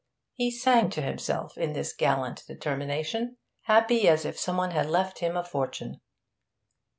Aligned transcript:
He 0.33 0.49
sang 0.49 0.89
to 0.93 1.01
himself 1.03 1.59
in 1.59 1.73
this 1.73 1.93
gallant 1.93 2.43
determination, 2.47 3.37
happy 3.65 4.07
as 4.09 4.25
if 4.25 4.35
some 4.39 4.57
one 4.57 4.71
had 4.71 4.89
left 4.89 5.19
him 5.19 5.37
a 5.37 5.43
fortune. 5.43 6.01